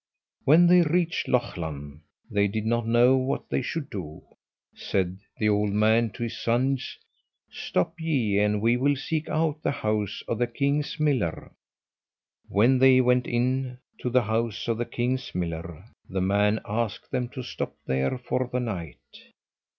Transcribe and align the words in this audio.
When 0.45 0.65
they 0.65 0.81
reached 0.81 1.27
Lochlann 1.27 2.01
they 2.27 2.47
did 2.47 2.65
not 2.65 2.87
know 2.87 3.15
what 3.17 3.47
they 3.51 3.61
should 3.61 3.91
do. 3.91 4.23
Said 4.73 5.19
the 5.37 5.47
old 5.47 5.69
man 5.73 6.09
to 6.13 6.23
his 6.23 6.39
sons, 6.41 6.97
"Stop 7.51 7.99
ye, 7.99 8.39
and 8.39 8.61
we 8.63 8.77
will 8.77 8.95
seek 8.95 9.29
out 9.29 9.61
the 9.61 9.69
house 9.69 10.23
of 10.27 10.39
the 10.39 10.47
king's 10.47 10.99
miller." 10.99 11.51
When 12.49 12.79
they 12.79 12.99
went 12.99 13.27
into 13.27 13.77
the 14.09 14.23
house 14.23 14.67
of 14.67 14.79
the 14.79 14.85
king's 14.85 15.35
miller, 15.35 15.85
the 16.09 16.19
man 16.19 16.61
asked 16.65 17.11
them 17.11 17.29
to 17.35 17.43
stop 17.43 17.75
there 17.85 18.17
for 18.17 18.49
the 18.51 18.59
night. 18.59 19.05